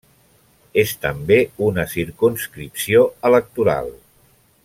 [0.83, 3.93] És també una circumscripció electoral.